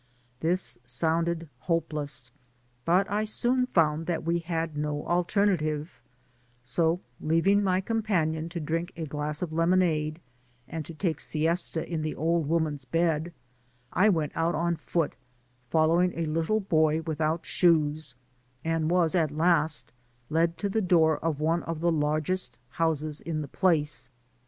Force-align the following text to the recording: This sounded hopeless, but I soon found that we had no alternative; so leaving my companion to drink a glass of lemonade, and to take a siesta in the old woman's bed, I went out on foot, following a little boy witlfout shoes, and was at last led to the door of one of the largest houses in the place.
This 0.39 0.79
sounded 0.83 1.47
hopeless, 1.69 2.31
but 2.85 3.07
I 3.07 3.23
soon 3.23 3.67
found 3.67 4.07
that 4.07 4.23
we 4.23 4.39
had 4.39 4.75
no 4.75 5.05
alternative; 5.05 6.01
so 6.63 7.01
leaving 7.19 7.63
my 7.63 7.81
companion 7.81 8.49
to 8.49 8.59
drink 8.59 8.91
a 8.95 9.05
glass 9.05 9.43
of 9.43 9.53
lemonade, 9.53 10.19
and 10.67 10.83
to 10.87 10.95
take 10.95 11.17
a 11.17 11.21
siesta 11.21 11.87
in 11.87 12.01
the 12.01 12.15
old 12.15 12.47
woman's 12.49 12.83
bed, 12.83 13.31
I 13.93 14.09
went 14.09 14.31
out 14.33 14.55
on 14.55 14.75
foot, 14.75 15.13
following 15.69 16.13
a 16.17 16.25
little 16.25 16.61
boy 16.61 17.01
witlfout 17.01 17.45
shoes, 17.45 18.15
and 18.63 18.89
was 18.89 19.13
at 19.13 19.29
last 19.29 19.93
led 20.31 20.57
to 20.57 20.67
the 20.67 20.81
door 20.81 21.19
of 21.19 21.39
one 21.39 21.61
of 21.61 21.79
the 21.79 21.91
largest 21.91 22.57
houses 22.71 23.21
in 23.21 23.43
the 23.43 23.47
place. 23.47 24.09